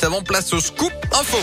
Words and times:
juste 0.00 0.04
avant, 0.04 0.22
place 0.22 0.52
au 0.54 0.60
scoop 0.60 0.92
info. 1.12 1.38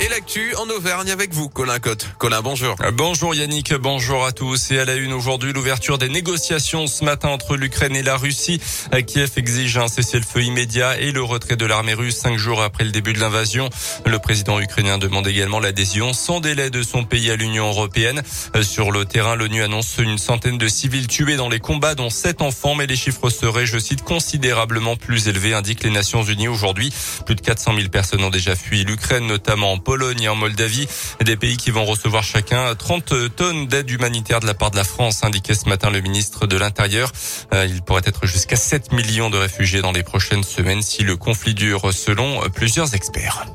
Et 0.00 0.08
l'actu 0.08 0.54
en 0.56 0.68
Auvergne 0.68 1.10
avec 1.10 1.32
vous, 1.32 1.48
Colin 1.48 1.78
Cotte. 1.78 2.08
Colin, 2.18 2.42
bonjour. 2.42 2.74
Euh, 2.80 2.90
bonjour 2.90 3.34
Yannick, 3.34 3.72
bonjour 3.74 4.26
à 4.26 4.32
tous. 4.32 4.72
Et 4.72 4.78
à 4.78 4.84
la 4.84 4.96
une 4.96 5.12
aujourd'hui, 5.12 5.52
l'ouverture 5.52 5.98
des 5.98 6.08
négociations 6.08 6.88
ce 6.88 7.04
matin 7.04 7.28
entre 7.28 7.56
l'Ukraine 7.56 7.94
et 7.94 8.02
la 8.02 8.16
Russie. 8.16 8.60
Euh, 8.92 9.02
Kiev 9.02 9.30
exige 9.36 9.78
un 9.78 9.86
cessez-le-feu 9.86 10.42
immédiat 10.42 10.98
et 10.98 11.12
le 11.12 11.22
retrait 11.22 11.56
de 11.56 11.64
l'armée 11.64 11.94
russe 11.94 12.16
cinq 12.16 12.36
jours 12.38 12.60
après 12.60 12.84
le 12.84 12.90
début 12.90 13.12
de 13.12 13.20
l'invasion. 13.20 13.70
Le 14.04 14.18
président 14.18 14.58
ukrainien 14.58 14.98
demande 14.98 15.28
également 15.28 15.60
l'adhésion 15.60 16.12
sans 16.12 16.40
délai 16.40 16.70
de 16.70 16.82
son 16.82 17.04
pays 17.04 17.30
à 17.30 17.36
l'Union 17.36 17.68
européenne. 17.68 18.22
Euh, 18.56 18.62
sur 18.64 18.90
le 18.90 19.04
terrain, 19.04 19.36
l'ONU 19.36 19.62
annonce 19.62 19.98
une 19.98 20.18
centaine 20.18 20.58
de 20.58 20.66
civils 20.68 21.06
tués 21.06 21.36
dans 21.36 21.48
les 21.48 21.60
combats, 21.60 21.94
dont 21.94 22.10
sept 22.10 22.42
enfants, 22.42 22.74
mais 22.74 22.86
les 22.86 22.96
chiffres 22.96 23.30
seraient, 23.30 23.66
je 23.66 23.78
cite, 23.78 24.02
considérablement 24.02 24.96
plus 24.96 25.28
élevés, 25.28 25.54
indiquent 25.54 25.84
les 25.84 25.90
Nations 25.90 26.24
Unies 26.24 26.48
aujourd'hui. 26.48 26.92
Plus 27.26 27.36
de 27.36 27.40
400 27.40 27.76
000 27.76 27.88
personnes 27.90 28.24
ont 28.24 28.30
déjà 28.30 28.56
fui 28.56 28.84
l'Ukraine, 28.84 29.26
notamment 29.26 29.72
en 29.72 29.78
Pologne 29.84 30.22
et 30.22 30.28
en 30.28 30.34
Moldavie. 30.34 30.88
Des 31.24 31.36
pays 31.36 31.56
qui 31.56 31.70
vont 31.70 31.84
recevoir 31.84 32.24
chacun 32.24 32.74
30 32.74 33.34
tonnes 33.36 33.66
d'aide 33.66 33.90
humanitaire 33.90 34.40
de 34.40 34.46
la 34.46 34.54
part 34.54 34.70
de 34.70 34.76
la 34.76 34.84
France, 34.84 35.22
indiquait 35.22 35.54
ce 35.54 35.68
matin 35.68 35.90
le 35.90 36.00
ministre 36.00 36.46
de 36.46 36.56
l'Intérieur. 36.56 37.12
Euh, 37.52 37.66
il 37.66 37.82
pourrait 37.82 38.02
être 38.04 38.26
jusqu'à 38.26 38.56
7 38.56 38.92
millions 38.92 39.30
de 39.30 39.38
réfugiés 39.38 39.82
dans 39.82 39.92
les 39.92 40.02
prochaines 40.02 40.44
semaines 40.44 40.82
si 40.82 41.04
le 41.04 41.16
conflit 41.16 41.54
dure, 41.54 41.92
selon 41.92 42.40
plusieurs 42.50 42.94
experts. 42.94 43.46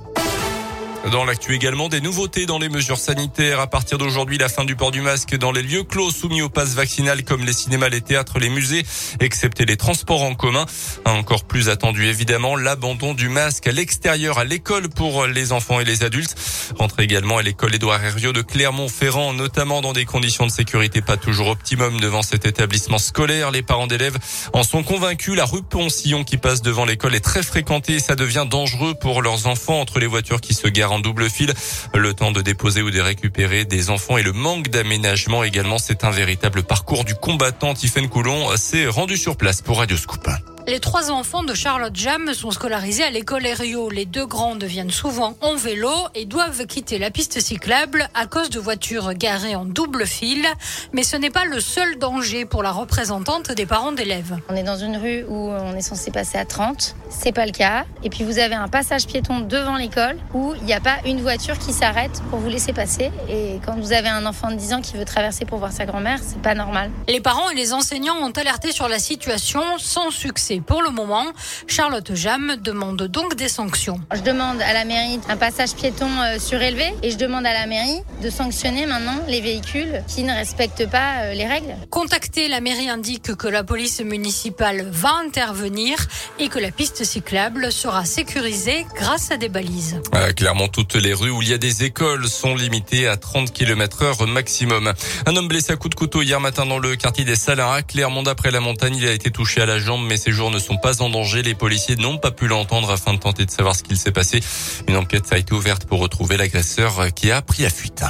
Dans 1.06 1.24
l'actu 1.24 1.56
également, 1.56 1.88
des 1.88 2.02
nouveautés 2.02 2.46
dans 2.46 2.60
les 2.60 2.68
mesures 2.68 2.98
sanitaires. 2.98 3.62
À 3.62 3.68
partir 3.68 3.98
d'aujourd'hui, 3.98 4.38
la 4.38 4.50
fin 4.50 4.66
du 4.66 4.76
port 4.76 4.92
du 4.92 5.02
masque 5.02 5.36
dans 5.38 5.52
les 5.52 5.64
lieux 5.64 5.84
clos 5.84 6.12
soumis 6.12 6.42
au 6.42 6.50
pass 6.50 6.76
vaccinal 6.76 7.24
comme 7.24 7.46
les 7.46 7.54
cinémas, 7.54 7.88
les 7.88 8.02
théâtres, 8.02 8.38
les 8.38 8.50
musées, 8.50 8.86
excepté 9.22 9.66
les 9.66 9.78
transports 9.78 10.22
en 10.22 10.36
commun. 10.36 10.66
Encore 11.06 11.46
plus 11.46 11.70
attendu 11.70 12.06
évidemment, 12.06 12.58
l'abandon 12.58 13.14
du 13.14 13.30
masque 13.30 13.66
à 13.66 13.72
l'extérieur 13.72 14.38
à 14.38 14.44
l'école 14.44 14.90
pour 14.90 15.26
les 15.26 15.52
enfants 15.54 15.80
et 15.80 15.86
les 15.86 16.04
adultes. 16.04 16.36
Rentre 16.78 17.00
également 17.00 17.38
à 17.38 17.42
l'école 17.42 17.74
Édouard 17.74 18.04
Herriot 18.04 18.34
de 18.34 18.42
Clermont-Ferrand, 18.42 19.34
notamment 19.34 19.82
dans 19.82 19.94
des 19.94 20.06
conditions 20.06 20.46
de 20.46 20.52
sécurité 20.52 21.02
pas 21.02 21.18
toujours 21.18 21.48
optimum 21.48 22.00
devant 22.00 22.22
cet 22.22 22.46
établissement 22.46 23.00
scolaire. 23.00 23.52
Les 23.52 23.64
parents 23.64 23.88
d'élèves 23.88 24.18
en 24.54 24.64
sont 24.64 24.84
convaincus. 24.84 25.36
La 25.36 25.46
rue 25.46 25.64
Poncillon 25.64 26.26
qui 26.26 26.38
passe 26.38 26.62
devant 26.62 26.86
l'école 26.86 27.16
est 27.16 27.22
très 27.22 27.42
fréquentée 27.42 27.94
et 27.94 28.00
ça 28.00 28.16
devient 28.16 28.46
dangereux 28.48 28.94
pour 28.94 29.22
leurs 29.22 29.48
enfants 29.48 29.80
entre 29.80 30.00
les 30.00 30.08
voitures 30.08 30.42
qui 30.42 30.54
se 30.54 30.68
garent 30.68 30.89
en 30.92 31.00
double 31.00 31.30
fil. 31.30 31.54
Le 31.94 32.14
temps 32.14 32.32
de 32.32 32.42
déposer 32.42 32.82
ou 32.82 32.92
de 32.92 33.00
récupérer 33.00 33.66
des 33.66 33.90
enfants 33.90 34.18
et 34.18 34.24
le 34.24 34.34
manque 34.34 34.70
d'aménagement 34.70 35.44
également, 35.44 35.78
c'est 35.78 36.04
un 36.04 36.12
véritable 36.12 36.64
parcours 36.64 37.06
du 37.06 37.16
combattant. 37.16 37.74
Tiffaine 37.74 38.10
Coulon 38.10 38.56
s'est 38.58 38.88
rendu 38.88 39.18
sur 39.18 39.38
place 39.38 39.62
pour 39.62 39.80
Radio 39.80 39.98
Scoop. 39.98 40.28
Les 40.70 40.80
trois 40.80 41.10
enfants 41.10 41.42
de 41.42 41.56
Charlotte 41.56 41.96
Jam 41.96 42.32
sont 42.32 42.52
scolarisés 42.52 43.04
à 43.04 43.10
l'école 43.10 43.44
Herriot. 43.44 43.90
Les 43.90 44.06
deux 44.06 44.28
grandes 44.28 44.64
viennent 44.64 44.92
souvent 44.92 45.36
en 45.42 45.56
vélo 45.56 45.90
et 46.14 46.26
doivent 46.26 46.68
quitter 46.68 47.00
la 47.00 47.10
piste 47.10 47.40
cyclable 47.40 48.08
à 48.14 48.28
cause 48.28 48.52
de 48.52 48.60
voitures 48.60 49.16
garées 49.16 49.56
en 49.56 49.66
double 49.66 50.06
fil. 50.06 50.46
Mais 50.94 51.02
ce 51.02 51.18
n'est 51.18 51.32
pas 51.32 51.46
le 51.46 51.60
seul 51.60 51.98
danger 51.98 52.46
pour 52.46 52.62
la 52.62 52.72
représentante 52.72 53.52
des 53.52 53.66
parents 53.66 53.94
d'élèves. 53.94 54.38
On 54.48 54.56
est 54.56 54.62
dans 54.62 54.76
une 54.76 54.96
rue 54.96 55.24
où 55.28 55.50
on 55.50 55.76
est 55.76 55.82
censé 55.82 56.12
passer 56.12 56.38
à 56.38 56.46
30. 56.46 56.96
C'est 57.10 57.32
pas 57.32 57.48
le 57.48 57.52
cas. 57.52 57.86
Et 58.04 58.12
puis 58.12 58.24
vous 58.24 58.38
avez 58.38 58.54
un 58.54 58.68
passage 58.68 59.08
piéton 59.08 59.40
devant 59.40 59.76
l'école 59.76 60.18
où 60.36 60.54
il 60.54 60.66
n'y 60.66 60.74
a 60.74 60.80
pas 60.80 60.98
une 61.04 61.22
voiture 61.22 61.58
qui 61.58 61.74
s'arrête 61.74 62.22
pour 62.30 62.38
vous 62.38 62.50
laisser 62.50 62.74
passer. 62.74 63.10
Et 63.28 63.60
quand 63.66 63.76
vous 63.80 63.92
avez 63.92 64.10
un 64.10 64.24
enfant 64.28 64.52
de 64.52 64.56
10 64.56 64.74
ans 64.74 64.82
qui 64.82 64.98
veut 64.98 65.06
traverser 65.06 65.46
pour 65.46 65.58
voir 65.58 65.72
sa 65.72 65.88
grand-mère, 65.88 66.20
c'est 66.22 66.44
pas 66.44 66.54
normal. 66.54 66.92
Les 67.08 67.22
parents 67.22 67.50
et 67.50 67.56
les 67.56 67.74
enseignants 67.74 68.18
ont 68.22 68.30
alerté 68.30 68.72
sur 68.72 68.88
la 68.88 69.00
situation 69.00 69.64
sans 69.80 70.12
succès. 70.12 70.59
Pour 70.66 70.82
le 70.82 70.90
moment, 70.90 71.26
Charlotte 71.68 72.12
Jam 72.16 72.56
demande 72.62 73.04
donc 73.04 73.36
des 73.36 73.50
sanctions. 73.50 74.00
Je 74.14 74.22
demande 74.22 74.62
à 74.62 74.74
la 74.74 74.86
mairie 74.86 75.20
un 75.30 75.38
passage 75.38 75.74
piéton 75.74 76.10
euh, 76.22 76.40
surélevé 76.40 76.94
et 77.04 77.12
je 77.12 77.18
demande 77.18 77.46
à 77.46 77.54
la 77.54 77.66
mairie 77.66 78.02
de 78.22 78.30
sanctionner 78.30 78.86
maintenant 78.86 79.20
les 79.28 79.42
véhicules 79.42 80.04
qui 80.08 80.24
ne 80.24 80.34
respectent 80.34 80.90
pas 80.90 81.24
euh, 81.24 81.34
les 81.34 81.48
règles. 81.48 81.76
Contacté, 81.90 82.48
la 82.48 82.62
mairie 82.62 82.90
indique 82.90 83.36
que 83.36 83.48
la 83.48 83.64
police 83.64 84.02
municipale 84.02 84.88
va 84.92 85.14
intervenir 85.26 85.98
et 86.40 86.50
que 86.50 86.60
la 86.60 86.72
piste 86.72 87.04
cyclable 87.04 87.72
sera 87.72 88.06
sécurisée 88.06 88.86
grâce 88.96 89.32
à 89.32 89.38
des 89.38 89.50
balises. 89.50 90.02
Euh, 90.16 90.32
clairement, 90.34 90.68
toutes 90.68 90.96
les 90.96 91.14
rues 91.14 91.30
où 91.30 91.42
il 91.42 91.50
y 91.50 91.54
a 91.54 91.58
des 91.58 91.84
écoles 91.84 92.28
sont 92.28 92.56
limitées 92.56 93.08
à 93.08 93.18
30 93.18 93.52
km 93.52 94.04
heure 94.04 94.28
maximum. 94.28 94.94
Un 95.26 95.36
homme 95.36 95.48
blessé 95.48 95.74
à 95.74 95.76
coup 95.76 95.90
de 95.90 95.96
couteau 95.96 96.22
hier 96.22 96.40
matin 96.40 96.66
dans 96.66 96.80
le 96.80 96.96
quartier 96.96 97.26
des 97.26 97.36
Salins 97.36 97.72
à 97.72 97.82
Clermont 97.82 98.24
d'après 98.24 98.52
la 98.52 98.60
montagne. 98.60 98.96
Il 98.96 99.08
a 99.08 99.12
été 99.12 99.32
touché 99.32 99.62
à 99.62 99.66
la 99.66 99.80
jambe, 99.80 100.06
mais 100.06 100.18
ses 100.18 100.32
ne 100.52 100.60
sont 100.60 100.78
pas 100.78 101.02
en 101.02 101.10
danger. 101.10 101.42
Les 101.42 101.56
policiers 101.56 101.96
n'ont 101.96 102.18
pas 102.18 102.32
pu 102.32 102.48
l'entendre 102.48 102.92
afin 102.92 103.14
de 103.14 103.20
tenter 103.20 103.46
de 103.46 103.52
savoir 103.52 103.76
ce 103.76 103.84
qu'il 103.84 103.98
s'est 103.98 104.12
passé. 104.12 104.42
Une 104.88 104.98
enquête 104.98 105.32
a 105.32 105.38
été 105.38 105.54
ouverte 105.54 105.86
pour 105.86 106.00
retrouver 106.00 106.38
l'agresseur 106.38 107.14
qui 107.14 107.32
a 107.32 107.42
pris 107.42 107.64
la 107.64 107.70
fuite. 107.70 108.04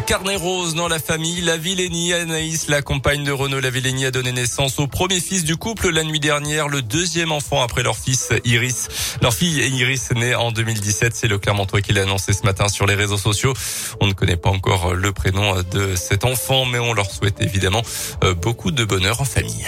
Carnet 0.00 0.36
rose 0.36 0.74
dans 0.74 0.88
la 0.88 0.98
famille, 0.98 1.42
la 1.42 1.56
Villénie, 1.56 2.12
Anaïs, 2.12 2.68
la 2.68 2.82
compagne 2.82 3.24
de 3.24 3.30
Renaud 3.30 3.60
Lavillénie, 3.60 4.06
a 4.06 4.10
donné 4.10 4.32
naissance 4.32 4.78
au 4.78 4.86
premier 4.86 5.20
fils 5.20 5.44
du 5.44 5.56
couple 5.56 5.90
la 5.90 6.02
nuit 6.02 6.18
dernière, 6.18 6.68
le 6.68 6.82
deuxième 6.82 7.30
enfant 7.30 7.62
après 7.62 7.82
leur 7.82 7.96
fils 7.96 8.30
Iris. 8.44 8.88
Leur 9.20 9.32
fille 9.32 9.58
Iris 9.58 10.10
née 10.16 10.34
en 10.34 10.50
2017, 10.50 11.14
c'est 11.14 11.28
le 11.28 11.38
Clermontois 11.38 11.82
qui 11.82 11.92
l'a 11.92 12.02
annoncé 12.02 12.32
ce 12.32 12.42
matin 12.42 12.68
sur 12.68 12.86
les 12.86 12.94
réseaux 12.94 13.18
sociaux. 13.18 13.54
On 14.00 14.06
ne 14.06 14.12
connaît 14.12 14.36
pas 14.36 14.50
encore 14.50 14.94
le 14.94 15.12
prénom 15.12 15.62
de 15.70 15.94
cet 15.94 16.24
enfant, 16.24 16.64
mais 16.64 16.78
on 16.78 16.94
leur 16.94 17.10
souhaite 17.10 17.40
évidemment 17.40 17.82
euh, 18.24 18.34
beaucoup 18.34 18.70
de 18.70 18.84
bonheur 18.84 19.20
en 19.20 19.24
famille. 19.24 19.66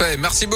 Merci 0.00 0.16
beaucoup. 0.18 0.48